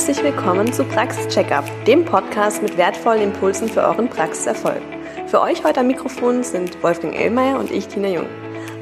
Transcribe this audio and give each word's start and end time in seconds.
Herzlich 0.00 0.24
willkommen 0.24 0.72
zu 0.72 0.82
Praxis 0.84 1.28
Checkup, 1.28 1.62
dem 1.84 2.06
Podcast 2.06 2.62
mit 2.62 2.78
wertvollen 2.78 3.22
Impulsen 3.22 3.68
für 3.68 3.82
euren 3.82 4.08
Praxiserfolg. 4.08 4.80
Für 5.26 5.42
euch 5.42 5.62
heute 5.62 5.80
am 5.80 5.88
Mikrofon 5.88 6.42
sind 6.42 6.82
Wolfgang 6.82 7.14
Ellmeier 7.14 7.58
und 7.58 7.70
ich, 7.70 7.86
Tina 7.86 8.08
Jung. 8.08 8.24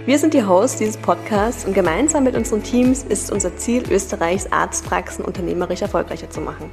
Wir 0.06 0.16
sind 0.20 0.32
die 0.32 0.44
Hosts 0.44 0.78
dieses 0.78 0.96
Podcasts 0.96 1.64
und 1.64 1.74
gemeinsam 1.74 2.22
mit 2.22 2.36
unseren 2.36 2.62
Teams 2.62 3.02
ist 3.02 3.32
unser 3.32 3.56
Ziel, 3.56 3.82
Österreichs 3.90 4.52
Arztpraxen 4.52 5.24
unternehmerisch 5.24 5.82
erfolgreicher 5.82 6.30
zu 6.30 6.40
machen. 6.40 6.70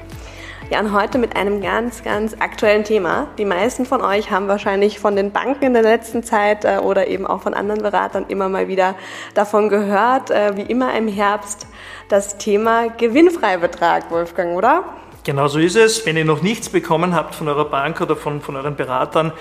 Ja, 0.71 0.79
und 0.79 0.93
heute 0.93 1.19
mit 1.19 1.35
einem 1.35 1.61
ganz, 1.61 2.03
ganz 2.03 2.33
aktuellen 2.39 2.83
Thema. 2.83 3.27
Die 3.37 3.45
meisten 3.45 3.85
von 3.85 4.01
euch 4.01 4.31
haben 4.31 4.47
wahrscheinlich 4.47 4.97
von 4.97 5.15
den 5.15 5.31
Banken 5.31 5.63
in 5.63 5.73
der 5.73 5.83
letzten 5.83 6.23
Zeit 6.23 6.65
äh, 6.65 6.79
oder 6.79 7.07
eben 7.07 7.27
auch 7.27 7.41
von 7.43 7.53
anderen 7.53 7.83
Beratern 7.83 8.25
immer 8.29 8.49
mal 8.49 8.67
wieder 8.67 8.95
davon 9.35 9.69
gehört, 9.69 10.31
äh, 10.31 10.57
wie 10.57 10.63
immer 10.63 10.97
im 10.97 11.07
Herbst, 11.07 11.67
das 12.09 12.39
Thema 12.39 12.87
Gewinnfreibetrag, 12.89 14.09
Wolfgang, 14.09 14.57
oder? 14.57 14.83
Genau 15.23 15.47
so 15.47 15.59
ist 15.59 15.75
es. 15.75 16.03
Wenn 16.03 16.17
ihr 16.17 16.25
noch 16.25 16.41
nichts 16.41 16.69
bekommen 16.69 17.13
habt 17.13 17.35
von 17.35 17.47
eurer 17.47 17.65
Bank 17.65 18.01
oder 18.01 18.15
von, 18.15 18.41
von 18.41 18.55
euren 18.55 18.75
Beratern, 18.75 19.33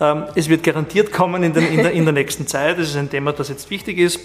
ähm, 0.00 0.24
es 0.34 0.48
wird 0.48 0.64
garantiert 0.64 1.12
kommen 1.12 1.44
in, 1.44 1.52
den, 1.52 1.68
in, 1.68 1.76
der, 1.78 1.92
in 1.92 2.04
der 2.04 2.12
nächsten 2.12 2.48
Zeit. 2.48 2.78
Das 2.80 2.88
ist 2.88 2.96
ein 2.96 3.08
Thema, 3.08 3.32
das 3.32 3.48
jetzt 3.48 3.70
wichtig 3.70 3.98
ist. 3.98 4.18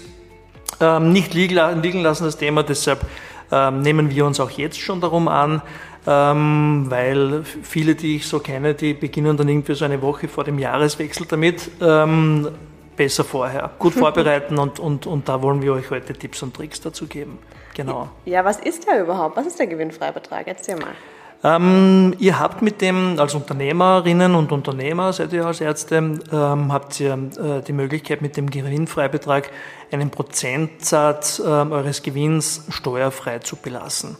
Ähm, 0.80 1.12
nicht 1.12 1.34
liegen, 1.34 2.02
lassen 2.02 2.24
das 2.24 2.36
Thema, 2.36 2.64
deshalb 2.64 3.00
ähm, 3.50 3.80
nehmen 3.80 4.10
wir 4.10 4.26
uns 4.26 4.40
auch 4.40 4.50
jetzt 4.50 4.78
schon 4.80 5.00
darum 5.00 5.28
an, 5.28 5.62
ähm, 6.10 6.86
weil 6.88 7.42
viele, 7.44 7.94
die 7.94 8.16
ich 8.16 8.26
so 8.26 8.38
kenne, 8.38 8.72
die 8.72 8.94
beginnen 8.94 9.36
dann 9.36 9.46
irgendwie 9.46 9.74
so 9.74 9.84
eine 9.84 10.00
Woche 10.00 10.26
vor 10.26 10.44
dem 10.44 10.58
Jahreswechsel 10.58 11.26
damit. 11.28 11.70
Ähm, 11.82 12.48
besser 12.96 13.24
vorher, 13.24 13.70
gut 13.78 13.92
vorbereiten 13.94 14.58
und, 14.58 14.80
und, 14.80 15.06
und 15.06 15.28
da 15.28 15.42
wollen 15.42 15.60
wir 15.60 15.74
euch 15.74 15.90
heute 15.90 16.14
Tipps 16.14 16.42
und 16.42 16.54
Tricks 16.54 16.80
dazu 16.80 17.06
geben. 17.06 17.38
Genau. 17.74 18.08
Ja, 18.24 18.42
was 18.44 18.58
ist 18.58 18.86
der 18.86 19.02
überhaupt? 19.02 19.36
Was 19.36 19.46
ist 19.46 19.58
der 19.58 19.66
Gewinnfreibetrag? 19.66 20.46
Erzähl 20.46 20.76
mal. 20.76 20.94
Ähm, 21.44 22.14
ihr 22.18 22.40
habt 22.40 22.62
mit 22.62 22.80
dem, 22.80 23.20
als 23.20 23.34
Unternehmerinnen 23.34 24.34
und 24.34 24.50
Unternehmer, 24.50 25.12
seid 25.12 25.32
ihr 25.32 25.46
als 25.46 25.60
Ärzte, 25.60 25.96
ähm, 25.96 26.72
habt 26.72 26.98
ihr 26.98 27.12
äh, 27.12 27.62
die 27.62 27.72
Möglichkeit, 27.72 28.22
mit 28.22 28.36
dem 28.36 28.50
Gewinnfreibetrag 28.50 29.50
einen 29.92 30.10
Prozentsatz 30.10 31.38
äh, 31.38 31.42
eures 31.42 32.02
Gewinns 32.02 32.64
steuerfrei 32.70 33.38
zu 33.38 33.54
belassen. 33.56 34.16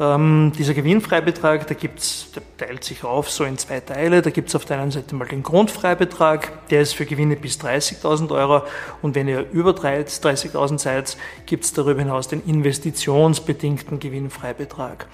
Ähm, 0.00 0.52
dieser 0.56 0.72
Gewinnfreibetrag, 0.72 1.66
da 1.66 1.74
gibt's, 1.74 2.28
der 2.34 2.42
teilt 2.56 2.84
sich 2.84 3.04
auf 3.04 3.30
so 3.30 3.44
in 3.44 3.58
zwei 3.58 3.80
Teile. 3.80 4.22
Da 4.22 4.30
gibt's 4.30 4.56
auf 4.56 4.64
der 4.64 4.80
einen 4.80 4.90
Seite 4.90 5.14
mal 5.14 5.28
den 5.28 5.42
Grundfreibetrag, 5.42 6.68
der 6.68 6.80
ist 6.80 6.94
für 6.94 7.04
Gewinne 7.04 7.36
bis 7.36 7.60
30.000 7.60 8.34
Euro. 8.34 8.62
Und 9.02 9.14
wenn 9.14 9.28
ihr 9.28 9.44
über 9.52 9.72
30.000 9.72 10.78
seid, 10.78 11.18
gibt's 11.44 11.74
darüber 11.74 12.00
hinaus 12.00 12.28
den 12.28 12.42
investitionsbedingten 12.46 14.00
Gewinnfreibetrag. 14.00 15.04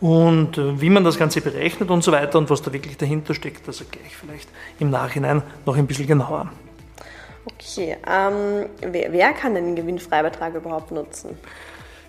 Und 0.00 0.58
äh, 0.58 0.80
wie 0.80 0.90
man 0.90 1.04
das 1.04 1.18
Ganze 1.18 1.40
berechnet 1.40 1.90
und 1.90 2.02
so 2.02 2.10
weiter 2.10 2.38
und 2.38 2.50
was 2.50 2.62
da 2.62 2.72
wirklich 2.72 2.96
dahinter 2.96 3.34
steckt, 3.34 3.68
das 3.68 3.78
erkläre 3.78 4.06
ich 4.08 4.16
vielleicht 4.16 4.48
im 4.80 4.90
Nachhinein 4.90 5.44
noch 5.64 5.76
ein 5.76 5.86
bisschen 5.86 6.08
genauer. 6.08 6.50
Okay, 7.44 7.96
ähm, 8.08 8.66
wer, 8.80 9.12
wer 9.12 9.32
kann 9.34 9.54
den 9.54 9.76
Gewinnfreibetrag 9.76 10.56
überhaupt 10.56 10.90
nutzen? 10.90 11.38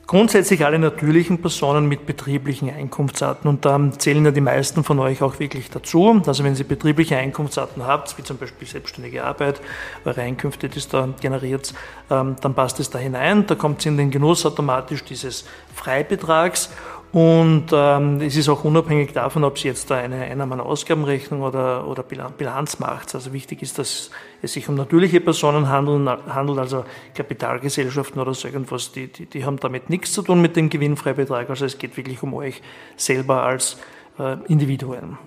Grundsätzlich 0.06 0.66
alle 0.66 0.80
natürlichen 0.80 1.40
Personen 1.40 1.88
mit 1.88 2.06
betrieblichen 2.06 2.70
Einkunftsarten 2.70 3.50
und 3.50 3.64
da 3.64 3.80
zählen 3.98 4.26
ja 4.26 4.32
die 4.32 4.42
meisten 4.42 4.84
von 4.84 5.00
euch 5.00 5.22
auch 5.22 5.40
wirklich 5.40 5.70
dazu. 5.70 6.22
Also 6.28 6.44
wenn 6.44 6.56
Sie 6.56 6.66
betriebliche 6.66 7.16
Einkunftsarten 7.16 7.88
habt, 7.88 8.18
wie 8.18 8.24
zum 8.24 8.38
Beispiel 8.38 8.68
selbstständige 8.68 9.24
Arbeit, 9.24 9.62
eure 10.04 10.22
Einkünfte, 10.22 10.68
die 10.68 10.80
es 10.80 10.90
da 10.90 11.08
generiert, 11.22 11.74
ähm, 12.12 12.36
dann 12.42 12.54
passt 12.54 12.82
es 12.82 12.90
da 12.90 13.00
hinein. 13.00 13.48
Da 13.48 13.56
kommt 13.56 13.80
es 13.80 13.86
in 13.86 13.96
den 13.96 14.12
Genuss 14.12 14.46
automatisch 14.46 15.06
dieses 15.06 15.46
Freibetrags 15.74 16.70
und 17.14 17.68
ähm, 17.72 18.22
es 18.22 18.36
ist 18.36 18.50
auch 18.50 18.64
unabhängig 18.64 19.14
davon, 19.14 19.44
ob 19.44 19.60
Sie 19.60 19.68
jetzt 19.68 19.92
da 19.92 19.98
eine 19.98 20.24
Einnahmen-Ausgabenrechnung 20.24 21.44
oder, 21.44 21.88
oder 21.88 22.02
Bilanz 22.02 22.80
macht. 22.80 23.14
Also 23.14 23.34
wichtig 23.34 23.62
ist, 23.62 23.78
dass 23.78 24.10
es 24.42 24.54
sich 24.54 24.68
um 24.68 24.74
natürliche 24.74 25.22
Personen 25.22 25.70
handeln, 25.70 26.10
handelt, 26.10 26.58
also 26.58 26.86
Kapitalgesellschaften 27.14 28.20
oder 28.20 28.34
so 28.34 28.48
irgendwas, 28.48 28.92
die, 28.94 29.10
die, 29.10 29.28
die 29.28 29.46
haben 29.46 29.60
damit 29.60 29.92
nichts 29.92 30.12
zu 30.12 30.24
tun 30.24 30.42
mit 30.42 30.56
dem 30.56 30.72
Gewinnfreibetrag. 30.72 31.52
Also 31.52 31.66
es 31.66 31.78
geht 31.78 31.96
wirklich 31.98 32.24
um 32.24 32.34
euch 32.34 32.64
selber 32.98 33.44
als 33.44 33.78
äh, 34.18 34.38
Individuen. 34.48 35.20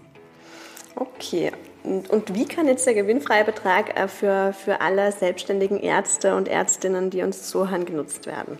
Okay. 0.96 1.52
Und, 1.84 2.10
und 2.10 2.34
wie 2.34 2.46
kann 2.46 2.66
jetzt 2.66 2.84
der 2.84 2.94
Gewinnfreibetrag 2.94 3.96
äh, 3.96 4.08
für, 4.08 4.52
für 4.52 4.80
alle 4.80 5.12
selbstständigen 5.12 5.78
Ärzte 5.78 6.34
und 6.34 6.48
Ärztinnen, 6.48 7.10
die 7.10 7.22
uns 7.22 7.48
zuhören, 7.48 7.84
genutzt 7.84 8.26
werden? 8.26 8.58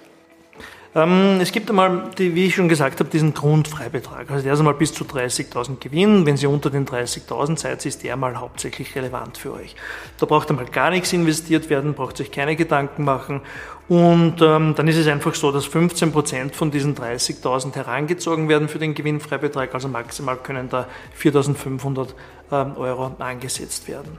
Ähm, 0.97 1.41
es 1.43 1.53
gibt 1.53 1.69
einmal, 1.69 2.05
wie 2.17 2.47
ich 2.47 2.55
schon 2.55 2.71
gesagt 2.71 3.00
habe, 3.00 3.11
diesen 3.11 3.34
Grundfreibetrag. 3.34 4.31
Also 4.31 4.43
der 4.43 4.55
ist 4.55 4.61
einmal 4.61 4.72
bis 4.72 4.94
zu 4.94 5.05
30.000 5.05 5.78
Gewinn. 5.78 6.25
Wenn 6.25 6.39
Sie 6.39 6.47
unter 6.47 6.71
den 6.71 6.87
30.000 6.87 7.59
seid, 7.59 7.84
ist 7.84 8.03
der 8.03 8.17
mal 8.17 8.41
hauptsächlich 8.41 8.94
relevant 8.94 9.37
für 9.37 9.53
euch. 9.53 9.77
Da 10.17 10.25
braucht 10.25 10.49
einmal 10.49 10.65
gar 10.65 10.89
nichts 10.89 11.12
investiert 11.12 11.69
werden, 11.69 11.93
braucht 11.93 12.17
sich 12.17 12.31
keine 12.31 12.56
Gedanken 12.56 13.05
machen. 13.05 13.43
Und 13.89 14.41
ähm, 14.41 14.75
dann 14.75 14.89
ist 14.89 14.97
es 14.97 15.06
einfach 15.06 15.34
so, 15.34 15.53
dass 15.53 15.67
15 15.67 16.12
Prozent 16.12 16.56
von 16.56 16.71
diesen 16.71 16.97
30.000 16.97 17.75
herangezogen 17.75 18.49
werden 18.49 18.69
für 18.69 18.78
den 18.78 18.94
Gewinnfreibetrag. 18.94 19.75
Also 19.75 19.88
maximal 19.88 20.38
können 20.38 20.71
da 20.71 20.88
4.500 21.21 22.09
ähm, 22.50 22.77
Euro 22.78 23.15
angesetzt 23.19 23.87
werden. 23.87 24.19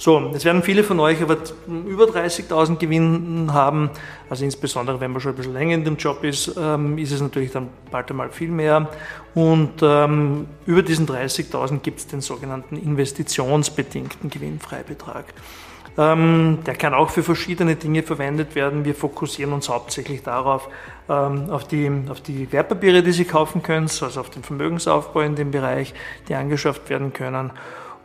So, 0.00 0.30
jetzt 0.32 0.44
werden 0.44 0.62
viele 0.62 0.84
von 0.84 1.00
euch 1.00 1.20
aber 1.20 1.38
über 1.66 2.04
30.000 2.04 2.76
Gewinn 2.76 3.52
haben. 3.52 3.90
Also 4.30 4.44
insbesondere, 4.44 5.00
wenn 5.00 5.10
man 5.10 5.20
schon 5.20 5.32
ein 5.32 5.36
bisschen 5.36 5.52
länger 5.52 5.74
in 5.74 5.84
dem 5.84 5.96
Job 5.96 6.22
ist, 6.22 6.54
ähm, 6.56 6.96
ist 6.98 7.10
es 7.10 7.20
natürlich 7.20 7.50
dann 7.50 7.68
bald 7.90 8.08
einmal 8.08 8.30
viel 8.30 8.48
mehr. 8.48 8.88
Und 9.34 9.82
ähm, 9.82 10.46
über 10.66 10.82
diesen 10.84 11.08
30.000 11.08 11.80
gibt 11.80 11.98
es 11.98 12.06
den 12.06 12.20
sogenannten 12.20 12.76
investitionsbedingten 12.76 14.30
Gewinnfreibetrag. 14.30 15.34
Ähm, 15.98 16.58
der 16.64 16.76
kann 16.76 16.94
auch 16.94 17.10
für 17.10 17.24
verschiedene 17.24 17.74
Dinge 17.74 18.04
verwendet 18.04 18.54
werden. 18.54 18.84
Wir 18.84 18.94
fokussieren 18.94 19.52
uns 19.52 19.68
hauptsächlich 19.68 20.22
darauf, 20.22 20.68
auf, 21.08 21.66
die, 21.66 21.90
auf 22.10 22.20
die 22.20 22.52
Wertpapiere, 22.52 23.02
die 23.02 23.12
Sie 23.12 23.24
kaufen 23.24 23.62
können, 23.62 23.88
also 24.00 24.20
auf 24.20 24.28
den 24.28 24.44
Vermögensaufbau 24.44 25.22
in 25.22 25.36
dem 25.36 25.50
Bereich, 25.50 25.94
die 26.28 26.34
angeschafft 26.34 26.90
werden 26.90 27.14
können. 27.14 27.50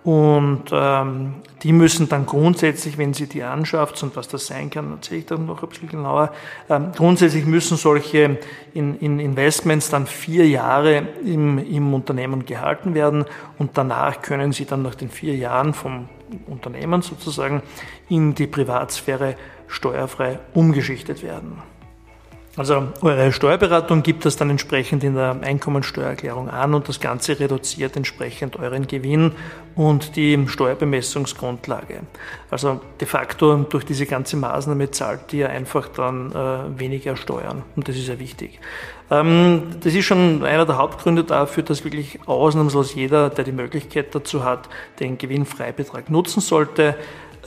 Und 0.03 0.63
ähm, 0.73 1.35
die 1.61 1.71
müssen 1.71 2.09
dann 2.09 2.25
grundsätzlich, 2.25 2.97
wenn 2.97 3.13
sie 3.13 3.27
die 3.27 3.41
anschafft, 3.41 4.03
und 4.03 4.17
was 4.17 4.27
das 4.27 4.47
sein 4.47 4.69
kann, 4.69 4.91
erzähle 4.91 5.19
ich 5.21 5.25
dann 5.27 5.45
noch 5.45 5.63
ein 5.63 5.69
bisschen 5.69 5.87
genauer, 5.87 6.33
ähm, 6.69 6.91
grundsätzlich 6.93 7.45
müssen 7.45 7.77
solche 7.77 8.37
in, 8.73 8.99
in 8.99 9.19
Investments 9.19 9.89
dann 9.89 10.05
vier 10.05 10.47
Jahre 10.47 11.07
im, 11.25 11.57
im 11.57 11.93
Unternehmen 11.93 12.45
gehalten 12.45 12.93
werden 12.95 13.23
und 13.59 13.77
danach 13.77 14.21
können 14.21 14.51
sie 14.51 14.65
dann 14.65 14.81
nach 14.81 14.95
den 14.95 15.09
vier 15.09 15.37
Jahren 15.37 15.73
vom 15.73 16.09
Unternehmen 16.47 17.01
sozusagen 17.01 17.61
in 18.09 18.35
die 18.35 18.47
Privatsphäre 18.47 19.35
steuerfrei 19.67 20.39
umgeschichtet 20.53 21.23
werden. 21.23 21.61
Also 22.55 22.89
eure 23.01 23.31
Steuerberatung 23.31 24.03
gibt 24.03 24.25
das 24.25 24.35
dann 24.35 24.51
entsprechend 24.51 25.03
in 25.03 25.15
der 25.15 25.37
Einkommensteuererklärung 25.41 26.51
an 26.51 26.75
und 26.75 26.87
das 26.87 26.99
Ganze 26.99 27.39
reduziert 27.39 27.95
entsprechend 27.95 28.59
euren 28.59 28.85
Gewinn 28.85 29.31
und 29.73 30.15
die 30.15 30.47
Steuerbemessungsgrundlage. 30.47 32.01
Also 32.51 32.79
de 33.01 33.07
facto 33.07 33.55
durch 33.67 33.85
diese 33.85 34.05
ganze 34.05 34.37
Maßnahme 34.37 34.91
zahlt 34.91 35.33
ihr 35.33 35.49
einfach 35.49 35.87
dann 35.87 36.31
äh, 36.31 36.79
weniger 36.79 37.15
Steuern 37.15 37.63
und 37.75 37.87
das 37.87 37.95
ist 37.95 38.07
ja 38.07 38.19
wichtig. 38.19 38.59
Ähm, 39.09 39.63
das 39.79 39.95
ist 39.95 40.05
schon 40.05 40.45
einer 40.45 40.67
der 40.67 40.77
Hauptgründe 40.77 41.23
dafür, 41.23 41.63
dass 41.63 41.83
wirklich 41.83 42.19
ausnahmslos 42.27 42.93
jeder, 42.93 43.31
der 43.31 43.45
die 43.45 43.51
Möglichkeit 43.51 44.13
dazu 44.13 44.43
hat, 44.43 44.69
den 44.99 45.17
Gewinnfreibetrag 45.17 46.11
nutzen 46.11 46.39
sollte. 46.39 46.95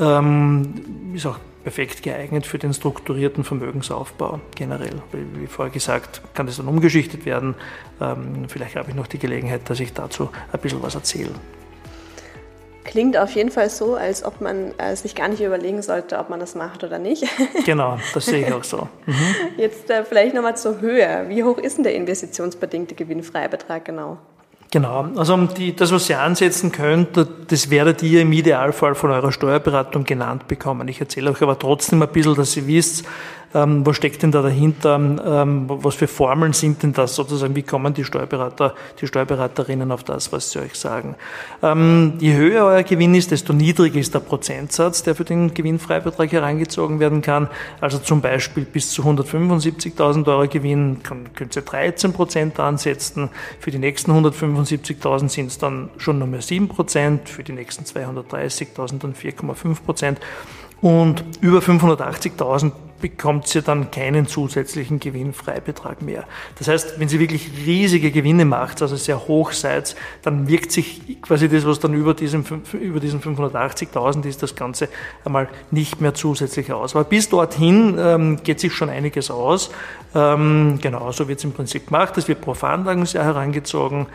Ähm, 0.00 1.12
ist 1.14 1.26
auch 1.26 1.38
perfekt 1.66 2.04
geeignet 2.04 2.46
für 2.46 2.58
den 2.58 2.72
strukturierten 2.72 3.42
Vermögensaufbau 3.42 4.38
generell. 4.54 5.02
Wie 5.10 5.48
vorher 5.48 5.74
gesagt, 5.74 6.22
kann 6.32 6.46
das 6.46 6.58
dann 6.58 6.68
umgeschichtet 6.68 7.26
werden. 7.26 7.56
Ähm, 8.00 8.44
vielleicht 8.46 8.76
habe 8.76 8.90
ich 8.90 8.94
noch 8.94 9.08
die 9.08 9.18
Gelegenheit, 9.18 9.68
dass 9.68 9.80
ich 9.80 9.92
dazu 9.92 10.30
ein 10.52 10.60
bisschen 10.60 10.80
was 10.80 10.94
erzähle. 10.94 11.32
Klingt 12.84 13.16
auf 13.16 13.32
jeden 13.32 13.50
Fall 13.50 13.68
so, 13.68 13.96
als 13.96 14.24
ob 14.24 14.40
man 14.40 14.78
äh, 14.78 14.94
sich 14.94 15.16
gar 15.16 15.26
nicht 15.26 15.42
überlegen 15.42 15.82
sollte, 15.82 16.20
ob 16.20 16.30
man 16.30 16.38
das 16.38 16.54
macht 16.54 16.84
oder 16.84 17.00
nicht. 17.00 17.24
Genau, 17.64 17.98
das 18.14 18.26
sehe 18.26 18.46
ich 18.46 18.52
auch 18.52 18.62
so. 18.62 18.86
Mhm. 19.06 19.14
Jetzt 19.56 19.90
äh, 19.90 20.04
vielleicht 20.04 20.36
nochmal 20.36 20.56
zur 20.56 20.80
Höhe. 20.80 21.24
Wie 21.26 21.42
hoch 21.42 21.58
ist 21.58 21.78
denn 21.78 21.82
der 21.82 21.96
investitionsbedingte 21.96 22.94
Gewinnfreibetrag 22.94 23.84
genau? 23.84 24.18
Genau, 24.76 25.08
also 25.16 25.38
die, 25.46 25.74
das, 25.74 25.90
was 25.90 26.10
ihr 26.10 26.20
ansetzen 26.20 26.70
könnt, 26.70 27.08
das 27.48 27.70
werdet 27.70 28.02
ihr 28.02 28.20
im 28.20 28.30
Idealfall 28.30 28.94
von 28.94 29.10
eurer 29.10 29.32
Steuerberatung 29.32 30.04
genannt 30.04 30.48
bekommen. 30.48 30.86
Ich 30.88 31.00
erzähle 31.00 31.30
euch 31.30 31.40
aber 31.40 31.58
trotzdem 31.58 32.02
ein 32.02 32.08
bisschen, 32.10 32.34
dass 32.34 32.54
ihr 32.58 32.66
wisst, 32.66 33.06
ähm, 33.54 33.86
was 33.86 33.96
steckt 33.96 34.22
denn 34.22 34.32
da 34.32 34.42
dahinter, 34.42 34.96
ähm, 34.96 35.64
was 35.68 35.94
für 35.94 36.08
Formeln 36.08 36.52
sind 36.52 36.82
denn 36.82 36.92
das 36.92 37.14
sozusagen, 37.14 37.54
wie 37.56 37.62
kommen 37.62 37.94
die 37.94 38.04
Steuerberater, 38.04 38.74
die 39.00 39.06
Steuerberaterinnen 39.06 39.90
auf 39.92 40.04
das, 40.04 40.32
was 40.32 40.50
sie 40.50 40.60
euch 40.60 40.74
sagen. 40.74 41.14
Ähm, 41.62 42.14
je 42.18 42.34
höher 42.34 42.64
euer 42.64 42.82
Gewinn 42.82 43.14
ist, 43.14 43.30
desto 43.30 43.52
niedriger 43.52 43.98
ist 43.98 44.14
der 44.14 44.20
Prozentsatz, 44.20 45.02
der 45.02 45.14
für 45.14 45.24
den 45.24 45.54
Gewinnfreibetrag 45.54 46.30
herangezogen 46.32 47.00
werden 47.00 47.22
kann. 47.22 47.48
Also 47.80 47.98
zum 47.98 48.20
Beispiel 48.20 48.64
bis 48.64 48.90
zu 48.90 49.02
175.000 49.02 50.26
Euro 50.26 50.48
Gewinn 50.48 50.98
könnt 51.02 51.56
ihr 51.56 51.62
13 51.62 52.12
Prozent 52.12 52.60
ansetzen, 52.60 53.30
für 53.60 53.70
die 53.70 53.78
nächsten 53.78 54.12
175.000 54.12 55.28
sind 55.28 55.46
es 55.46 55.58
dann 55.58 55.90
schon 55.96 56.18
nur 56.18 56.28
mehr 56.28 56.42
7 56.42 56.68
Prozent, 56.68 57.28
für 57.28 57.42
die 57.42 57.52
nächsten 57.52 57.84
230.000 57.84 58.98
dann 58.98 59.14
4,5 59.14 59.82
Prozent. 59.84 60.20
Und 60.80 61.24
über 61.40 61.60
580.000 61.60 62.72
bekommt 63.08 63.54
ihr 63.54 63.62
dann 63.62 63.92
keinen 63.92 64.26
zusätzlichen 64.26 64.98
Gewinnfreibetrag 64.98 66.02
mehr. 66.02 66.24
Das 66.58 66.66
heißt, 66.66 66.98
wenn 66.98 67.08
Sie 67.08 67.20
wirklich 67.20 67.48
riesige 67.64 68.10
Gewinne 68.10 68.44
macht, 68.44 68.82
also 68.82 68.96
sehr 68.96 69.28
hoch 69.28 69.52
seid, 69.52 69.94
dann 70.22 70.48
wirkt 70.48 70.72
sich 70.72 71.22
quasi 71.22 71.48
das, 71.48 71.64
was 71.64 71.78
dann 71.78 71.94
über 71.94 72.14
diesen, 72.14 72.44
über 72.72 72.98
diesen 72.98 73.20
580.000 73.20 74.26
ist, 74.26 74.42
das 74.42 74.56
Ganze 74.56 74.88
einmal 75.24 75.48
nicht 75.70 76.00
mehr 76.00 76.14
zusätzlich 76.14 76.72
aus. 76.72 76.96
Aber 76.96 77.04
bis 77.04 77.28
dorthin 77.28 77.96
ähm, 77.96 78.42
geht 78.42 78.58
sich 78.58 78.72
schon 78.72 78.90
einiges 78.90 79.30
aus. 79.30 79.70
Ähm, 80.12 80.80
genau, 80.82 81.12
so 81.12 81.28
wird 81.28 81.38
es 81.38 81.44
im 81.44 81.52
Prinzip 81.52 81.86
gemacht. 81.86 82.18
Es 82.18 82.26
wird 82.26 82.40
pro 82.40 82.54
Veranlagungsjahr 82.54 83.24
herangezogen 83.24 84.08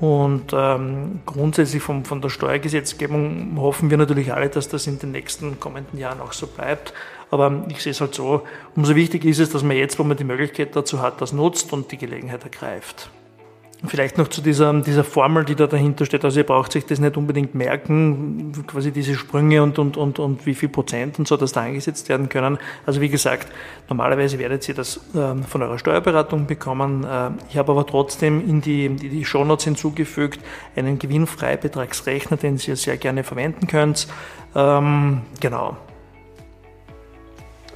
und 0.00 0.52
ähm, 0.52 1.20
grundsätzlich 1.24 1.82
vom, 1.82 2.04
von 2.04 2.20
der 2.20 2.28
Steuergesetzgebung 2.28 3.56
hoffen 3.56 3.90
wir 3.90 3.96
natürlich 3.96 4.34
alle, 4.34 4.50
dass 4.50 4.68
das 4.68 4.86
in 4.86 4.98
den 4.98 5.12
nächsten 5.12 5.60
kommenden 5.60 5.98
Jahren 5.98 6.20
auch 6.20 6.32
so 6.32 6.46
bleibt. 6.46 6.92
Aber 7.34 7.64
ich 7.68 7.82
sehe 7.82 7.90
es 7.90 8.00
halt 8.00 8.14
so, 8.14 8.42
umso 8.76 8.94
wichtiger 8.94 9.28
ist 9.28 9.40
es, 9.40 9.50
dass 9.50 9.64
man 9.64 9.76
jetzt, 9.76 9.98
wo 9.98 10.04
man 10.04 10.16
die 10.16 10.22
Möglichkeit 10.22 10.76
dazu 10.76 11.02
hat, 11.02 11.20
das 11.20 11.32
nutzt 11.32 11.72
und 11.72 11.90
die 11.90 11.96
Gelegenheit 11.96 12.44
ergreift. 12.44 13.10
Vielleicht 13.84 14.18
noch 14.18 14.28
zu 14.28 14.40
dieser, 14.40 14.72
dieser 14.72 15.02
Formel, 15.02 15.44
die 15.44 15.56
da 15.56 15.66
dahinter 15.66 16.06
steht. 16.06 16.24
Also 16.24 16.38
ihr 16.38 16.46
braucht 16.46 16.70
sich 16.70 16.86
das 16.86 17.00
nicht 17.00 17.16
unbedingt 17.16 17.56
merken, 17.56 18.52
quasi 18.68 18.92
diese 18.92 19.16
Sprünge 19.16 19.64
und, 19.64 19.80
und, 19.80 19.96
und, 19.96 20.20
und 20.20 20.46
wie 20.46 20.54
viel 20.54 20.68
Prozent 20.68 21.18
und 21.18 21.26
so, 21.26 21.36
dass 21.36 21.50
da 21.50 21.62
eingesetzt 21.62 22.08
werden 22.08 22.28
können. 22.28 22.56
Also 22.86 23.00
wie 23.00 23.08
gesagt, 23.08 23.48
normalerweise 23.88 24.38
werdet 24.38 24.68
ihr 24.68 24.76
das 24.76 24.98
äh, 25.12 25.34
von 25.42 25.60
eurer 25.60 25.80
Steuerberatung 25.80 26.46
bekommen. 26.46 27.02
Äh, 27.02 27.30
ich 27.50 27.58
habe 27.58 27.72
aber 27.72 27.84
trotzdem 27.84 28.48
in 28.48 28.60
die, 28.60 28.86
in 28.86 28.96
die 28.96 29.24
Shownotes 29.24 29.64
hinzugefügt 29.64 30.38
einen 30.76 31.00
Gewinnfreibetragsrechner, 31.00 32.36
den 32.36 32.60
ihr 32.64 32.76
sehr 32.76 32.96
gerne 32.96 33.24
verwenden 33.24 33.66
könnt. 33.66 34.06
Ähm, 34.54 35.22
genau. 35.40 35.76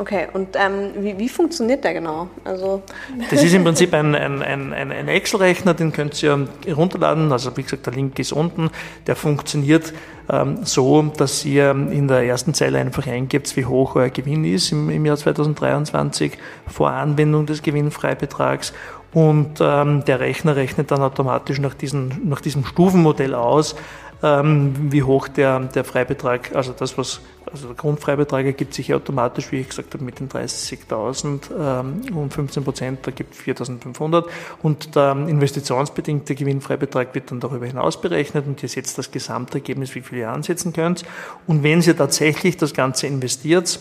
Okay, 0.00 0.28
und 0.32 0.50
ähm, 0.54 0.92
wie, 1.00 1.18
wie 1.18 1.28
funktioniert 1.28 1.82
der 1.82 1.92
genau? 1.92 2.28
Also 2.44 2.82
das 3.30 3.42
ist 3.42 3.52
im 3.52 3.64
Prinzip 3.64 3.92
ein, 3.92 4.14
ein, 4.14 4.42
ein, 4.42 4.72
ein 4.72 5.08
Excel-Rechner, 5.08 5.74
den 5.74 5.92
könnt 5.92 6.22
ihr 6.22 6.46
runterladen. 6.68 7.32
Also 7.32 7.56
wie 7.56 7.64
gesagt, 7.64 7.86
der 7.86 7.94
Link 7.94 8.16
ist 8.20 8.32
unten. 8.32 8.70
Der 9.08 9.16
funktioniert 9.16 9.92
ähm, 10.30 10.58
so, 10.62 11.02
dass 11.02 11.44
ihr 11.44 11.70
in 11.70 12.06
der 12.06 12.22
ersten 12.22 12.54
Zeile 12.54 12.78
einfach 12.78 13.08
eingebt, 13.08 13.56
wie 13.56 13.64
hoch 13.64 13.96
euer 13.96 14.10
Gewinn 14.10 14.44
ist 14.44 14.70
im, 14.70 14.88
im 14.88 15.04
Jahr 15.04 15.16
2023 15.16 16.38
vor 16.68 16.90
Anwendung 16.90 17.46
des 17.46 17.62
Gewinnfreibetrags. 17.62 18.72
Und 19.12 19.58
ähm, 19.60 20.04
der 20.04 20.20
Rechner 20.20 20.54
rechnet 20.54 20.90
dann 20.90 21.00
automatisch 21.00 21.58
nach, 21.58 21.74
diesen, 21.74 22.28
nach 22.28 22.40
diesem 22.40 22.64
Stufenmodell 22.64 23.34
aus, 23.34 23.74
wie 24.20 25.02
hoch 25.02 25.28
der, 25.28 25.60
der 25.60 25.84
Freibetrag, 25.84 26.54
also 26.54 26.72
das, 26.72 26.98
was, 26.98 27.20
also 27.52 27.68
der 27.68 27.76
Grundfreibetrag 27.76 28.46
ergibt 28.46 28.74
sich 28.74 28.92
automatisch, 28.92 29.52
wie 29.52 29.60
ich 29.60 29.68
gesagt 29.68 29.94
habe, 29.94 30.02
mit 30.02 30.18
den 30.18 30.28
30.000 30.28 31.40
ähm, 31.56 32.16
und 32.16 32.34
15 32.34 32.64
Prozent 32.64 33.06
ergibt 33.06 33.34
4.500 33.34 34.24
und 34.62 34.96
der 34.96 35.12
investitionsbedingte 35.12 36.34
Gewinnfreibetrag 36.34 37.14
wird 37.14 37.30
dann 37.30 37.38
darüber 37.38 37.66
hinaus 37.66 38.00
berechnet 38.00 38.46
und 38.46 38.60
ihr 38.62 38.68
setzt 38.68 38.98
das 38.98 39.12
Gesamtergebnis, 39.12 39.94
wie 39.94 40.00
viel 40.00 40.18
ihr 40.18 40.30
ansetzen 40.30 40.72
könnt. 40.72 41.04
Und 41.46 41.62
wenn 41.62 41.80
ihr 41.80 41.96
tatsächlich 41.96 42.56
das 42.56 42.74
Ganze 42.74 43.06
investiert, 43.06 43.78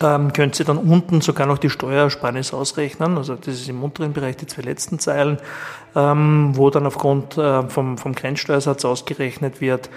ähm, 0.00 0.32
könnt 0.32 0.58
ihr 0.58 0.64
dann 0.64 0.78
unten 0.78 1.20
sogar 1.20 1.46
noch 1.46 1.58
die 1.58 1.70
Steuersparnis 1.70 2.52
ausrechnen. 2.54 3.16
Also 3.16 3.34
das 3.34 3.54
ist 3.54 3.68
im 3.68 3.82
unteren 3.82 4.12
Bereich 4.12 4.36
die 4.36 4.46
zwei 4.46 4.62
letzten 4.62 4.98
Zeilen, 4.98 5.38
ähm, 5.96 6.52
wo 6.54 6.70
dann 6.70 6.86
aufgrund 6.86 7.36
äh, 7.36 7.68
vom, 7.68 7.98
vom 7.98 8.14
Grenzsteuersatz 8.14 8.84
ausgerechnet 8.84 9.60
wird, 9.60 9.90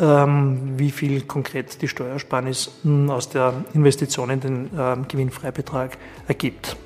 ähm, 0.00 0.74
wie 0.76 0.90
viel 0.90 1.22
konkret 1.22 1.80
die 1.82 1.88
Steuersparnis 1.88 2.72
hm, 2.82 3.10
aus 3.10 3.28
der 3.28 3.54
Investition 3.74 4.30
in 4.30 4.40
den 4.40 4.70
ähm, 4.76 5.06
Gewinnfreibetrag 5.06 5.96
ergibt. 6.26 6.76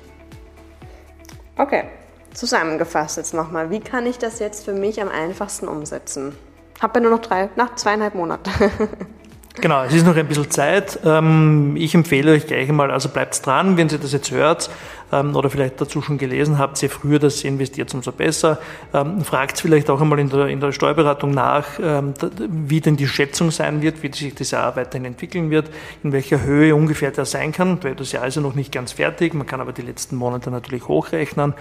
Okay, 1.57 1.85
zusammengefasst 2.33 3.17
jetzt 3.17 3.33
nochmal. 3.33 3.71
Wie 3.71 3.79
kann 3.79 4.05
ich 4.05 4.19
das 4.19 4.39
jetzt 4.39 4.65
für 4.65 4.73
mich 4.73 5.01
am 5.01 5.09
einfachsten 5.09 5.67
umsetzen? 5.67 6.35
Habe 6.79 6.99
ja 6.99 7.01
nur 7.01 7.17
noch 7.17 7.21
drei, 7.21 7.49
nach 7.55 7.75
zweieinhalb 7.75 8.15
Monate. 8.15 8.51
Genau, 9.61 9.83
es 9.83 9.93
ist 9.93 10.05
noch 10.05 10.15
ein 10.15 10.25
bisschen 10.25 10.49
Zeit. 10.49 10.99
Ähm, 11.03 11.75
ich 11.75 11.93
empfehle 11.93 12.31
euch 12.31 12.47
gleich 12.47 12.69
einmal, 12.69 12.91
also 12.91 13.09
bleibt 13.09 13.45
dran, 13.45 13.75
wenn 13.75 13.89
ihr 13.89 13.97
das 13.97 14.13
jetzt 14.13 14.31
hört 14.31 14.69
ähm, 15.11 15.35
oder 15.35 15.49
vielleicht 15.49 15.81
dazu 15.81 16.01
schon 16.01 16.17
gelesen 16.17 16.57
habt, 16.57 16.81
je 16.81 16.87
früher 16.87 17.19
das 17.19 17.43
investiert, 17.43 17.93
umso 17.93 18.13
besser. 18.13 18.59
Ähm, 18.93 19.21
fragt 19.21 19.59
vielleicht 19.59 19.89
auch 19.89 19.99
einmal 19.99 20.19
in 20.19 20.29
der, 20.29 20.47
in 20.47 20.61
der 20.61 20.71
Steuerberatung 20.71 21.31
nach, 21.31 21.65
wie 21.79 22.79
denn 22.79 22.95
die 22.95 23.07
Schätzung 23.07 23.51
sein 23.51 23.81
wird, 23.81 24.01
wie 24.01 24.13
sich 24.13 24.33
das 24.33 24.51
Jahr 24.51 24.75
weiterhin 24.77 25.05
entwickeln 25.05 25.49
wird, 25.49 25.69
in 26.03 26.13
welcher 26.13 26.41
Höhe 26.41 26.73
ungefähr 26.73 27.11
der 27.11 27.25
sein 27.25 27.51
kann, 27.51 27.83
weil 27.83 27.95
das 27.95 28.13
Jahr 28.13 28.27
ist 28.27 28.35
ja 28.35 28.41
noch 28.41 28.55
nicht 28.55 28.71
ganz 28.71 28.93
fertig, 28.93 29.33
man 29.33 29.45
kann 29.45 29.59
aber 29.59 29.73
die 29.73 29.81
letzten 29.81 30.15
Monate 30.15 30.51
natürlich 30.51 30.87
hochrechnen. 30.87 31.53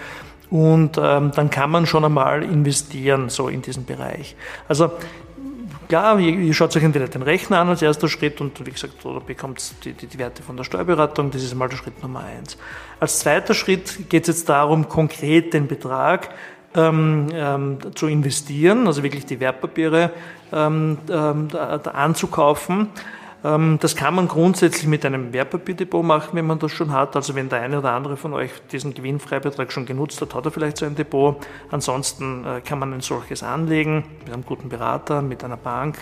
Und 0.51 0.97
ähm, 0.99 1.33
dann 1.35 1.51
kann 1.51 1.71
man 1.71 1.87
schon 1.87 2.05
einmal 2.05 2.43
investieren, 2.43 3.29
so 3.29 3.49
in 3.49 3.61
diesen 3.61 3.85
Bereich. 3.85 4.35
Also 4.67 4.93
Klar, 5.89 6.21
ihr, 6.21 6.53
schaut 6.53 6.77
euch 6.77 6.83
entweder 6.83 7.09
den 7.09 7.23
Rechner 7.23 7.61
an 7.61 7.71
als 7.71 7.81
erster 7.81 8.09
Schritt 8.09 8.43
und 8.43 8.65
wie 8.67 8.71
gesagt, 8.71 9.07
oder 9.07 9.21
bekommt 9.21 9.73
die, 9.85 9.95
die, 9.95 10.07
die 10.07 10.19
Werte 10.19 10.43
von 10.43 10.55
der 10.55 10.65
Steuerberatung, 10.65 11.31
das 11.31 11.43
ist 11.43 11.55
mal 11.55 11.69
der 11.69 11.79
Schritt 11.79 12.03
Nummer 12.03 12.25
eins. 12.25 12.59
Als 13.01 13.21
zweiter 13.21 13.55
Schritt 13.55 14.11
geht 14.11 14.29
es 14.29 14.37
jetzt 14.37 14.49
darum, 14.51 14.91
konkret 14.91 15.55
den 15.55 15.67
Betrag 15.67 16.29
ähm, 16.75 17.29
ähm, 17.33 17.79
zu 17.95 18.07
investieren, 18.07 18.87
also 18.87 19.03
wirklich 19.03 19.25
die 19.25 19.41
Wertpapiere 19.41 20.13
ähm, 20.53 20.99
ähm 21.09 21.49
anzukaufen. 21.91 22.89
Ähm, 23.45 23.79
das 23.81 23.95
kann 23.95 24.15
man 24.15 24.27
grundsätzlich 24.29 24.87
mit 24.87 25.05
einem 25.05 25.33
Wertpapierdepot 25.33 26.05
machen, 26.05 26.31
wenn 26.33 26.47
man 26.47 26.59
das 26.59 26.73
schon 26.73 26.93
hat. 26.93 27.15
Also 27.15 27.35
wenn 27.35 27.49
der 27.49 27.61
eine 27.61 27.79
oder 27.79 27.93
andere 27.93 28.17
von 28.17 28.35
euch 28.35 28.51
diesen 28.73 28.95
Gewinnfreibetrag 28.95 29.71
schon 29.73 29.87
genutzt 29.87 30.21
hat, 30.21 30.35
hat 30.35 30.45
er 30.45 30.51
vielleicht 30.51 30.79
so 30.79 30.87
ein 30.87 30.97
Depot. 30.97 31.37
Ansonsten 31.71 32.45
äh, 32.45 32.61
kann 32.61 32.79
man 32.79 32.93
ein 32.93 33.01
solches 33.01 33.43
anlegen 33.43 34.05
mit 34.25 34.33
einem 34.33 34.45
guten 34.45 34.69
Berater, 34.69 35.23
mit 35.23 35.45
einer 35.45 35.57
Bank. 35.57 35.97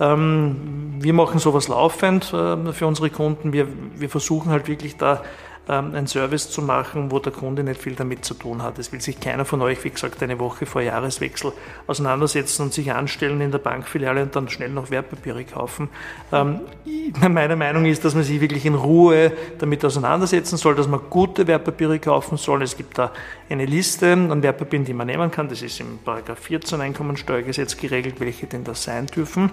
Ähm, 0.00 0.96
wir 0.98 1.14
machen 1.14 1.38
sowas 1.38 1.68
laufend 1.68 2.32
äh, 2.32 2.72
für 2.72 2.86
unsere 2.86 3.10
Kunden. 3.10 3.52
Wir, 3.52 3.68
wir 3.94 4.10
versuchen 4.10 4.50
halt 4.50 4.68
wirklich 4.68 4.96
da 4.96 5.22
ähm, 5.68 5.94
ein 5.94 6.06
Service 6.06 6.50
zu 6.50 6.62
machen, 6.62 7.10
wo 7.10 7.18
der 7.18 7.32
Kunde 7.32 7.64
nicht 7.64 7.80
viel 7.80 7.94
damit 7.94 8.24
zu 8.24 8.34
tun 8.34 8.62
hat. 8.62 8.78
Es 8.78 8.92
will 8.92 9.00
sich 9.00 9.18
keiner 9.18 9.44
von 9.44 9.62
euch, 9.62 9.82
wie 9.84 9.90
gesagt, 9.90 10.22
eine 10.22 10.38
Woche 10.38 10.66
vor 10.66 10.82
Jahreswechsel 10.82 11.52
auseinandersetzen 11.86 12.62
und 12.62 12.74
sich 12.74 12.92
anstellen 12.92 13.40
in 13.40 13.50
der 13.50 13.58
Bankfiliale 13.58 14.22
und 14.22 14.36
dann 14.36 14.48
schnell 14.48 14.70
noch 14.70 14.90
Wertpapiere 14.90 15.44
kaufen. 15.44 15.88
Ähm, 16.32 16.60
meine 17.28 17.56
Meinung 17.56 17.86
ist, 17.86 18.04
dass 18.04 18.14
man 18.14 18.24
sich 18.24 18.40
wirklich 18.40 18.66
in 18.66 18.74
Ruhe 18.74 19.32
damit 19.58 19.84
auseinandersetzen 19.84 20.56
soll, 20.56 20.74
dass 20.74 20.88
man 20.88 21.00
gute 21.08 21.46
Wertpapiere 21.46 21.98
kaufen 21.98 22.36
soll. 22.36 22.62
Es 22.62 22.76
gibt 22.76 22.98
da 22.98 23.12
eine 23.48 23.64
Liste 23.64 24.12
an 24.12 24.42
Wertpapieren, 24.42 24.84
die 24.84 24.94
man 24.94 25.06
nehmen 25.06 25.30
kann. 25.30 25.48
Das 25.48 25.62
ist 25.62 25.80
im 25.80 25.98
Paragraph 26.04 26.40
14 26.40 26.80
Einkommensteuergesetz 26.80 27.76
geregelt, 27.76 28.20
welche 28.20 28.46
denn 28.46 28.64
das 28.64 28.82
sein 28.82 29.06
dürfen. 29.06 29.50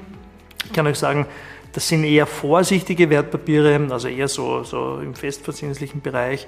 Ich 0.66 0.74
kann 0.74 0.86
euch 0.88 0.98
sagen, 0.98 1.26
das 1.74 1.88
sind 1.88 2.04
eher 2.04 2.26
vorsichtige 2.26 3.10
Wertpapiere, 3.10 3.88
also 3.90 4.08
eher 4.08 4.28
so, 4.28 4.64
so 4.64 5.00
im 5.02 5.14
festverzinslichen 5.14 6.02
Bereich. 6.02 6.48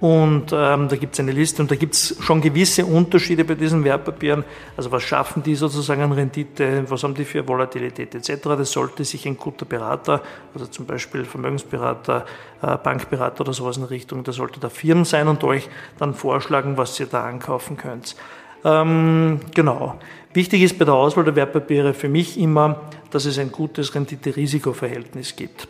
Und 0.00 0.52
ähm, 0.52 0.88
da 0.88 0.96
gibt 0.96 1.14
es 1.14 1.20
eine 1.20 1.32
Liste 1.32 1.62
und 1.62 1.70
da 1.70 1.76
gibt 1.76 1.94
es 1.94 2.16
schon 2.20 2.40
gewisse 2.40 2.84
Unterschiede 2.84 3.44
bei 3.44 3.54
diesen 3.54 3.84
Wertpapieren. 3.84 4.44
Also 4.76 4.90
was 4.90 5.02
schaffen 5.02 5.42
die 5.42 5.54
sozusagen 5.54 6.02
an 6.02 6.12
Rendite, 6.12 6.84
was 6.90 7.04
haben 7.04 7.14
die 7.14 7.24
für 7.24 7.46
Volatilität 7.46 8.14
etc. 8.14 8.42
Das 8.42 8.72
sollte 8.72 9.04
sich 9.04 9.26
ein 9.26 9.38
guter 9.38 9.64
Berater, 9.64 10.20
also 10.52 10.66
zum 10.66 10.84
Beispiel 10.84 11.24
Vermögensberater, 11.24 12.26
äh, 12.60 12.76
Bankberater 12.76 13.42
oder 13.42 13.52
sowas 13.52 13.76
in 13.76 13.84
Richtung, 13.84 14.24
da 14.24 14.32
sollte 14.32 14.60
der 14.60 14.70
Firmen 14.70 15.04
sein 15.04 15.28
und 15.28 15.42
euch 15.44 15.68
dann 15.98 16.12
vorschlagen, 16.12 16.76
was 16.76 16.98
ihr 16.98 17.06
da 17.06 17.24
ankaufen 17.24 17.76
könnt. 17.76 18.16
Ähm, 18.64 19.40
genau. 19.54 19.98
Wichtig 20.32 20.62
ist 20.62 20.78
bei 20.78 20.84
der 20.84 20.94
Auswahl 20.94 21.24
der 21.24 21.36
Wertpapiere 21.36 21.94
für 21.94 22.08
mich 22.08 22.38
immer, 22.38 22.80
dass 23.10 23.24
es 23.24 23.38
ein 23.38 23.52
gutes 23.52 23.94
Rendite-Risiko-Verhältnis 23.94 25.36
gibt. 25.36 25.68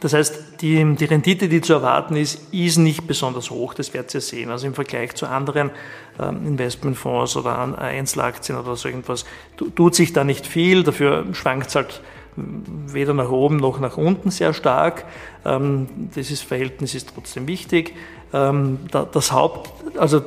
Das 0.00 0.12
heißt, 0.12 0.60
die, 0.60 0.96
die, 0.96 1.04
Rendite, 1.04 1.48
die 1.48 1.60
zu 1.60 1.74
erwarten 1.74 2.16
ist, 2.16 2.52
ist 2.52 2.78
nicht 2.78 3.06
besonders 3.06 3.50
hoch, 3.50 3.74
das 3.74 3.94
werdet 3.94 4.14
ihr 4.14 4.20
sehen. 4.20 4.50
Also 4.50 4.66
im 4.66 4.74
Vergleich 4.74 5.14
zu 5.14 5.26
anderen 5.26 5.70
ähm, 6.18 6.46
Investmentfonds 6.46 7.36
oder 7.36 7.78
Einzelaktien 7.78 8.58
oder 8.58 8.74
so 8.76 8.88
irgendwas, 8.88 9.24
tut 9.56 9.94
sich 9.94 10.12
da 10.12 10.24
nicht 10.24 10.46
viel, 10.46 10.82
dafür 10.82 11.26
schwankt 11.32 11.68
es 11.68 11.76
halt 11.76 12.02
weder 12.36 13.14
nach 13.14 13.30
oben 13.30 13.56
noch 13.56 13.78
nach 13.78 13.96
unten 13.96 14.30
sehr 14.30 14.54
stark. 14.54 15.04
Ähm, 15.44 15.86
dieses 16.16 16.42
Verhältnis 16.42 16.94
ist 16.94 17.12
trotzdem 17.14 17.46
wichtig. 17.46 17.94
Ähm, 18.32 18.80
das 18.90 19.30
Haupt, 19.30 19.70
also 19.96 20.22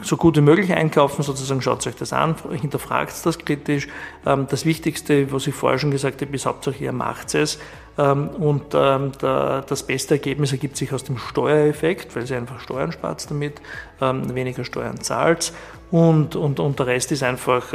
so 0.00 0.16
gut 0.16 0.36
wie 0.36 0.40
möglich 0.40 0.72
einkaufen, 0.72 1.22
sozusagen 1.22 1.60
schaut 1.62 1.86
euch 1.86 1.96
das 1.96 2.12
an, 2.12 2.34
hinterfragt 2.50 3.14
das 3.24 3.38
kritisch. 3.38 3.88
Ähm, 4.26 4.46
das 4.48 4.64
Wichtigste, 4.64 5.30
was 5.32 5.46
ich 5.46 5.54
vorher 5.54 5.78
schon 5.78 5.90
gesagt 5.90 6.22
habe, 6.22 6.34
ist 6.34 6.46
hauptsächlich, 6.46 6.82
ihr 6.82 6.92
macht 6.92 7.34
es. 7.34 7.58
Ähm, 7.98 8.28
und 8.28 8.74
ähm, 8.74 9.12
das 9.20 9.86
beste 9.86 10.14
Ergebnis 10.14 10.52
ergibt 10.52 10.76
sich 10.76 10.92
aus 10.92 11.04
dem 11.04 11.18
Steuereffekt, 11.18 12.16
weil 12.16 12.26
sie 12.26 12.34
einfach 12.34 12.60
Steuern 12.60 12.92
spart 12.92 13.30
damit, 13.30 13.60
weniger 14.00 14.64
Steuern 14.64 15.00
zahlt. 15.00 15.52
Und, 15.90 16.36
und, 16.36 16.58
und 16.58 16.78
der 16.78 16.86
Rest 16.86 17.12
ist 17.12 17.22
einfach 17.22 17.68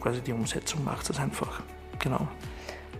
quasi 0.00 0.20
die 0.20 0.32
Umsetzung 0.32 0.84
macht 0.84 1.08
es 1.08 1.18
einfach. 1.18 1.60
Genau. 2.00 2.26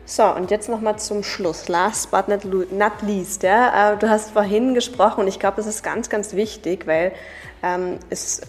So, 0.05 0.25
und 0.25 0.51
jetzt 0.51 0.69
nochmal 0.69 0.99
zum 0.99 1.23
Schluss. 1.23 1.69
Last 1.69 2.11
but 2.11 2.29
not 2.29 2.93
least. 3.03 3.43
Ja? 3.43 3.93
Äh, 3.93 3.97
du 3.99 4.09
hast 4.09 4.33
vorhin 4.33 4.75
gesprochen 4.75 5.21
und 5.21 5.29
ich 5.29 5.39
glaube, 5.39 5.57
das 5.57 5.67
ist 5.67 5.83
ganz, 5.83 6.11
ganz 6.11 6.35
wichtig, 6.35 6.87
weil 6.87 7.13
ähm, 7.63 7.99
es 8.11 8.41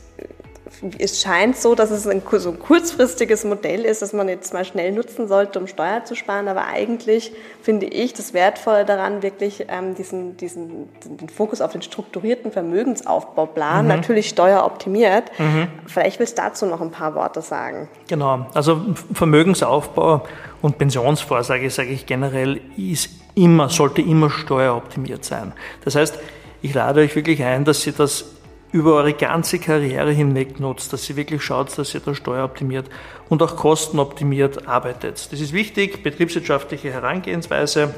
es 0.98 1.22
scheint 1.22 1.56
so, 1.58 1.75
dass 1.75 1.92
es 1.92 2.08
ein, 2.08 2.22
so 2.38 2.50
ein 2.50 2.60
kurzfristiges 2.60 3.46
Modell 3.46 3.86
ist, 3.86 4.01
das 4.01 4.13
man 4.13 4.27
jetzt 4.27 4.53
mal 4.53 4.65
schnell 4.65 4.92
nutzen 4.92 5.27
sollte, 5.27 5.60
um 5.60 5.68
Steuer 5.68 6.03
zu 6.03 6.15
sparen. 6.15 6.48
Aber 6.48 6.65
eigentlich 6.65 7.32
finde 7.62 7.86
ich 7.86 8.13
das 8.13 8.34
Wertvolle 8.34 8.86
daran, 8.86 9.24
wirklich 9.24 9.65
ähm, 9.70 9.96
diesen, 9.96 10.36
diesen 10.38 10.89
den 11.06 11.30
Fokus 11.30 11.62
auf 11.62 11.72
den 11.72 11.82
strukturierten 11.82 12.51
Vermögensaufbauplan, 12.51 13.84
mhm. 13.84 13.89
natürlich 13.89 14.30
steueroptimiert. 14.30 15.32
Mhm. 15.39 15.68
Vielleicht 15.86 16.20
willst 16.20 16.38
du 16.38 16.42
dazu 16.42 16.65
noch 16.65 16.82
ein 16.82 16.92
paar 16.92 17.15
Worte 17.15 17.42
sagen. 17.42 17.88
Genau, 18.08 18.46
also 18.53 18.82
Vermögensaufbau 19.13 20.24
und 20.62 20.77
Pensionsvorsorge, 20.77 21.70
sage 21.70 21.89
ich 21.89 22.06
generell, 22.06 22.60
ist 22.77 23.10
immer, 23.36 23.70
sollte 23.70 24.01
immer 24.01 24.30
steueroptimiert 24.30 25.24
sein. 25.24 25.53
Das 25.84 25.96
heißt, 25.96 26.20
ich 26.62 26.74
lade 26.74 27.01
euch 27.01 27.15
wirklich 27.15 27.44
ein, 27.44 27.65
dass 27.65 27.86
ihr 27.86 27.94
das 27.94 28.25
über 28.74 28.96
eure 28.96 29.13
ganze 29.13 29.60
Karriere 29.60 30.12
hinweg 30.12 30.60
nutzt, 30.60 30.92
dass 30.92 31.10
ihr 31.10 31.15
wirklich 31.15 31.44
schaut, 31.44 31.77
dass 31.77 31.94
ihr 31.94 32.01
da 32.01 32.13
steueroptimiert 32.13 32.89
und 33.30 33.42
auch 33.44 33.56
kostenoptimiert 33.56 34.68
arbeitet. 34.68 35.32
Das 35.32 35.39
ist 35.39 35.53
wichtig, 35.53 36.03
betriebswirtschaftliche 36.03 36.92
Herangehensweise. 36.92 37.94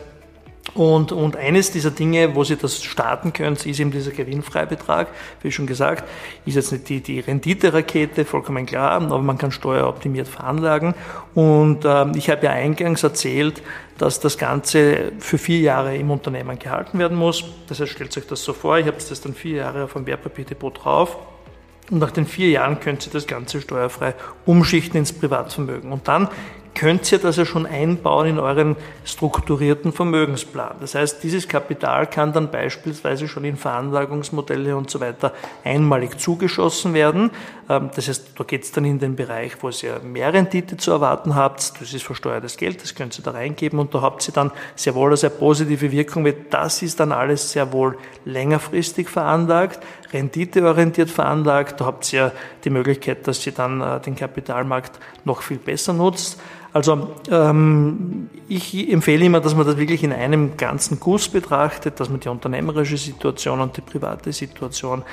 Und, 0.74 1.12
und 1.12 1.38
eines 1.38 1.72
dieser 1.72 1.92
Dinge, 1.92 2.36
wo 2.36 2.44
Sie 2.44 2.58
das 2.58 2.84
starten 2.84 3.32
können, 3.32 3.56
ist 3.56 3.80
eben 3.80 3.92
dieser 3.92 4.12
Gewinnfreibetrag. 4.12 5.08
Wie 5.42 5.52
schon 5.52 5.68
gesagt, 5.68 6.04
ist 6.46 6.56
jetzt 6.56 6.72
nicht 6.72 6.90
die, 6.90 7.02
die 7.02 7.20
Rendite-Rakete, 7.20 8.26
vollkommen 8.26 8.66
klar, 8.66 8.92
aber 8.92 9.20
man 9.20 9.38
kann 9.38 9.52
steueroptimiert 9.52 10.28
veranlagen. 10.28 10.96
Und 11.34 11.86
ähm, 11.86 12.14
ich 12.16 12.30
habe 12.30 12.48
ja 12.48 12.52
eingangs 12.52 13.04
erzählt, 13.04 13.62
dass 13.98 14.20
das 14.20 14.38
Ganze 14.38 15.14
für 15.20 15.38
vier 15.38 15.60
Jahre 15.60 15.96
im 15.96 16.12
Unternehmen 16.12 16.60
gehalten 16.60 17.00
werden 17.00 17.18
muss. 17.18 17.46
Das 17.68 17.80
heißt, 17.80 17.92
stellt 17.92 18.18
euch 18.18 18.28
das 18.28 18.44
so 18.44 18.52
vor, 18.52 18.78
ich 18.78 18.88
habe 18.88 18.98
das 18.98 19.22
dann 19.22 19.34
vier 19.34 19.58
Jahre 19.58 19.84
auf 19.84 19.94
dem 19.94 20.06
Wertpapierdepot 20.06 20.84
drauf. 20.84 21.18
Und 21.92 22.00
nach 22.00 22.12
den 22.12 22.26
vier 22.26 22.50
Jahren 22.50 22.80
könnt 22.80 23.06
ihr 23.06 23.14
das 23.14 23.28
Ganze 23.28 23.62
steuerfrei 23.62 24.16
umschichten 24.46 24.98
ins 24.98 25.14
Privatvermögen. 25.14 25.92
Und 25.92 26.08
dann 26.08 26.28
könnt 26.76 27.12
ihr 27.12 27.20
das 27.20 27.38
ja 27.38 27.46
schon 27.46 27.66
einbauen 27.66 28.28
in 28.28 28.40
euren 28.40 28.76
strukturierten 29.06 29.94
Vermögensplan. 29.94 30.76
Das 30.82 30.94
heißt, 30.94 31.24
dieses 31.24 31.48
Kapital 31.48 32.06
kann 32.08 32.34
dann 32.34 32.52
beispielsweise 32.52 33.28
schon 33.28 33.46
in 33.46 33.58
Veranlagungsmodelle 33.58 34.76
und 34.76 34.90
so 34.92 35.00
weiter 35.00 35.34
einmalig 35.64 36.20
zugeschossen 36.20 36.94
werden. 36.94 37.32
Ähm, 37.70 37.90
das 37.96 38.08
heißt, 38.08 38.32
da 38.38 38.44
geht 38.44 38.64
es 38.64 38.72
dann 38.72 38.86
in 38.86 39.00
den 39.00 39.16
Bereich, 39.16 39.54
wo 39.62 39.70
ihr 39.70 40.00
mehr 40.04 40.34
Rendite 40.34 40.78
zu 40.78 40.92
erwarten 40.92 41.36
habt. 41.36 41.82
Das 41.82 41.94
ist 41.94 42.04
versteuertes 42.04 42.58
Geld, 42.58 42.84
das 42.84 42.94
könnt 42.94 43.18
ihr 43.18 43.24
da 43.24 43.32
reingeben 43.32 43.80
und 43.80 43.96
da 43.96 44.02
habt 44.02 44.28
ihr 44.28 44.34
dann 44.34 44.52
sehr 44.76 44.94
wohl 44.96 45.08
eine 45.08 45.18
sehr 45.18 45.30
positive 45.30 45.92
Wirkung, 45.92 46.26
weil 46.26 46.36
das 46.50 46.82
ist 46.82 47.00
dann 47.00 47.12
alles 47.12 47.52
sehr 47.52 47.72
wohl 47.72 47.98
längerfristig 48.26 49.10
veranlagt, 49.10 49.80
renditeorientiert 50.16 51.10
veranlagt. 51.10 51.82
Da 51.82 51.86
habt 51.86 52.12
ihr 52.14 52.32
die 52.64 52.70
Möglichkeit, 52.70 53.28
dass 53.28 53.46
ihr 53.46 53.54
dann 53.54 53.82
äh, 53.82 54.00
den 54.00 54.16
Kapitalmarkt 54.16 55.00
noch 55.26 55.42
viel 55.42 55.58
besser 55.58 55.94
nutzt. 55.94 56.40
Also 56.76 57.16
ähm, 57.32 58.30
ich 58.50 58.92
empfehle 58.92 59.24
immer, 59.24 59.40
dass 59.40 59.56
man 59.56 59.66
das 59.66 59.78
wirklich 59.78 60.04
in 60.04 60.12
einem 60.12 60.58
ganzen 60.58 61.00
Guss 61.00 61.30
betrachtet, 61.30 62.02
dass 62.02 62.10
man 62.10 62.20
die 62.20 62.28
unternehmerische 62.28 62.98
Situation 62.98 63.62
und 63.62 63.78
die 63.78 63.82
private 63.82 64.34
Situation 64.34 65.04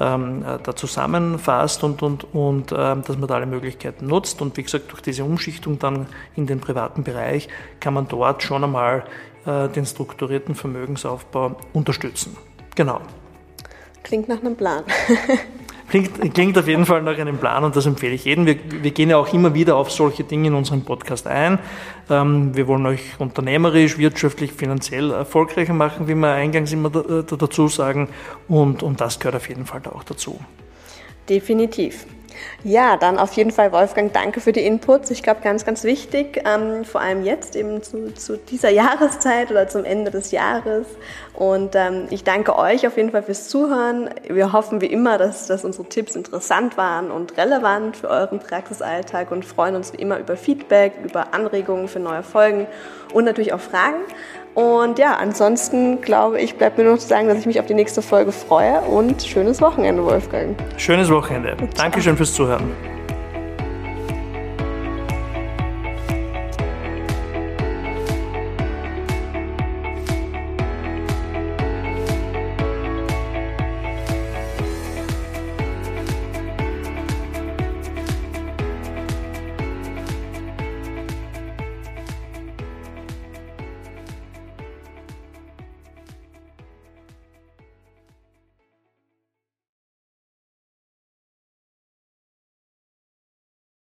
ähm, 0.00 0.42
äh, 0.42 0.58
da 0.60 0.74
zusammenfasst 0.74 1.84
und, 1.84 2.02
und, 2.02 2.34
und 2.34 2.72
ähm, 2.76 3.02
dass 3.06 3.16
man 3.16 3.28
da 3.28 3.36
alle 3.36 3.46
Möglichkeiten 3.46 4.08
nutzt. 4.08 4.42
Und 4.42 4.56
wie 4.56 4.64
gesagt, 4.64 4.90
durch 4.90 5.00
diese 5.00 5.22
Umschichtung 5.22 5.78
dann 5.78 6.06
in 6.34 6.48
den 6.48 6.58
privaten 6.58 7.04
Bereich 7.04 7.48
kann 7.78 7.94
man 7.94 8.08
dort 8.08 8.42
schon 8.42 8.64
einmal 8.64 9.04
äh, 9.46 9.68
den 9.68 9.86
strukturierten 9.86 10.56
Vermögensaufbau 10.56 11.54
unterstützen. 11.72 12.36
Genau. 12.74 13.00
Klingt 14.02 14.28
nach 14.28 14.40
einem 14.40 14.56
Plan. 14.56 14.84
Klingt, 15.92 16.34
klingt 16.34 16.56
auf 16.56 16.66
jeden 16.66 16.86
Fall 16.86 17.02
nach 17.02 17.18
einem 17.18 17.36
Plan 17.36 17.64
und 17.64 17.76
das 17.76 17.84
empfehle 17.84 18.14
ich 18.14 18.24
jedem. 18.24 18.46
Wir, 18.46 18.56
wir 18.82 18.92
gehen 18.92 19.10
ja 19.10 19.18
auch 19.18 19.30
immer 19.34 19.52
wieder 19.52 19.76
auf 19.76 19.90
solche 19.90 20.24
Dinge 20.24 20.48
in 20.48 20.54
unserem 20.54 20.86
Podcast 20.86 21.26
ein. 21.26 21.58
Ähm, 22.08 22.56
wir 22.56 22.66
wollen 22.66 22.86
euch 22.86 23.02
unternehmerisch, 23.18 23.98
wirtschaftlich, 23.98 24.52
finanziell 24.52 25.10
erfolgreicher 25.10 25.74
machen, 25.74 26.08
wie 26.08 26.14
wir 26.14 26.32
eingangs 26.32 26.72
immer 26.72 26.88
da, 26.88 27.02
da 27.20 27.36
dazu 27.36 27.68
sagen. 27.68 28.08
Und, 28.48 28.82
und 28.82 29.02
das 29.02 29.18
gehört 29.18 29.36
auf 29.36 29.50
jeden 29.50 29.66
Fall 29.66 29.82
da 29.82 29.90
auch 29.90 30.04
dazu. 30.04 30.40
Definitiv. 31.28 32.06
Ja, 32.64 32.96
dann 32.96 33.18
auf 33.18 33.32
jeden 33.34 33.50
Fall, 33.50 33.72
Wolfgang, 33.72 34.12
danke 34.12 34.40
für 34.40 34.52
die 34.52 34.64
Inputs. 34.64 35.10
Ich 35.10 35.22
glaube, 35.22 35.40
ganz, 35.42 35.64
ganz 35.64 35.84
wichtig, 35.84 36.42
ähm, 36.44 36.84
vor 36.84 37.00
allem 37.00 37.24
jetzt 37.24 37.56
eben 37.56 37.82
zu, 37.82 38.14
zu, 38.14 38.36
dieser 38.36 38.70
Jahreszeit 38.82 39.50
oder 39.50 39.68
zum 39.68 39.84
Ende 39.84 40.10
des 40.10 40.30
Jahres. 40.30 40.86
Und 41.34 41.74
ähm, 41.74 42.06
ich 42.10 42.24
danke 42.24 42.56
euch 42.56 42.86
auf 42.86 42.96
jeden 42.96 43.10
Fall 43.10 43.22
fürs 43.22 43.48
Zuhören. 43.48 44.10
Wir 44.28 44.52
hoffen 44.52 44.80
wie 44.80 44.86
immer, 44.86 45.18
dass, 45.18 45.46
dass 45.46 45.64
unsere 45.64 45.88
Tipps 45.88 46.14
interessant 46.14 46.76
waren 46.76 47.10
und 47.10 47.36
relevant 47.36 47.96
für 47.96 48.08
euren 48.08 48.38
Praxisalltag 48.38 49.30
und 49.30 49.44
freuen 49.44 49.76
uns 49.76 49.92
wie 49.92 49.96
immer 49.96 50.18
über 50.18 50.36
Feedback, 50.36 50.92
über 51.02 51.34
Anregungen 51.34 51.88
für 51.88 52.00
neue 52.00 52.22
Folgen 52.22 52.66
und 53.12 53.24
natürlich 53.24 53.52
auch 53.52 53.60
Fragen. 53.60 54.02
Und 54.54 54.98
ja, 54.98 55.16
ansonsten 55.16 56.00
glaube 56.02 56.40
ich, 56.40 56.56
bleibt 56.56 56.76
mir 56.76 56.84
nur 56.84 56.98
zu 56.98 57.08
sagen, 57.08 57.28
dass 57.28 57.38
ich 57.38 57.46
mich 57.46 57.58
auf 57.58 57.66
die 57.66 57.74
nächste 57.74 58.02
Folge 58.02 58.32
freue 58.32 58.80
und 58.82 59.22
schönes 59.22 59.60
Wochenende, 59.60 60.04
Wolfgang. 60.04 60.56
Schönes 60.76 61.10
Wochenende. 61.10 61.56
Dankeschön 61.76 62.16
fürs 62.16 62.34
Zuhören. 62.34 62.70